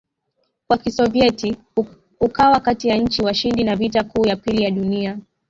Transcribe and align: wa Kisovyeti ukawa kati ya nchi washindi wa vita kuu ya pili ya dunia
wa 0.69 0.77
Kisovyeti 0.77 1.57
ukawa 2.21 2.59
kati 2.59 2.87
ya 2.87 2.97
nchi 2.97 3.21
washindi 3.21 3.63
wa 3.67 3.75
vita 3.75 4.03
kuu 4.03 4.25
ya 4.27 4.35
pili 4.35 4.63
ya 4.63 4.71
dunia 4.71 5.19